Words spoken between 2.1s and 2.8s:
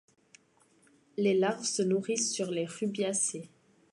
sur les